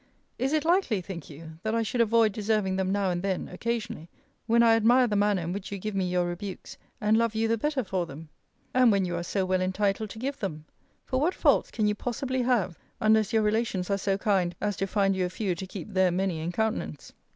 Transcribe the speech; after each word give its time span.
Is 0.39 0.51
it 0.51 0.65
likely, 0.65 0.99
think 0.99 1.29
you, 1.29 1.59
that 1.61 1.75
I 1.75 1.83
should 1.83 2.01
avoid 2.01 2.31
deserving 2.31 2.75
them 2.75 2.91
now 2.91 3.11
and 3.11 3.21
then, 3.21 3.47
occasionally, 3.49 4.09
when 4.47 4.63
I 4.63 4.75
admire 4.75 5.05
the 5.05 5.15
manner 5.15 5.43
in 5.43 5.53
which 5.53 5.71
you 5.71 5.77
give 5.77 5.93
me 5.93 6.09
your 6.09 6.25
rebukes, 6.25 6.75
and 6.99 7.15
love 7.17 7.35
you 7.35 7.47
the 7.47 7.55
better 7.55 7.83
for 7.83 8.07
them? 8.07 8.27
And 8.73 8.91
when 8.91 9.05
you 9.05 9.15
are 9.15 9.21
so 9.23 9.45
well 9.45 9.61
entitled 9.61 10.09
to 10.09 10.17
give 10.17 10.39
them? 10.39 10.65
For 11.05 11.19
what 11.21 11.35
faults 11.35 11.69
can 11.69 11.85
you 11.87 11.93
possibly 11.93 12.41
have, 12.41 12.79
unless 12.99 13.31
your 13.31 13.43
relations 13.43 13.91
are 13.91 13.97
so 13.99 14.17
kind 14.17 14.55
as 14.59 14.75
to 14.77 14.87
find 14.87 15.15
you 15.15 15.23
a 15.23 15.29
few 15.29 15.53
to 15.53 15.67
keep 15.67 15.93
their 15.93 16.09
many 16.09 16.39
in 16.39 16.51
countenance? 16.51 17.13